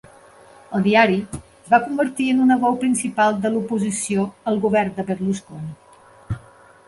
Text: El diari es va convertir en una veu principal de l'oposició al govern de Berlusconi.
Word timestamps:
El 0.77 0.85
diari 0.85 1.17
es 1.39 1.67
va 1.73 1.79
convertir 1.83 2.29
en 2.35 2.39
una 2.45 2.57
veu 2.63 2.79
principal 2.85 3.37
de 3.43 3.51
l'oposició 3.55 4.23
al 4.53 4.57
govern 4.63 4.95
de 5.01 5.05
Berlusconi. 5.11 6.41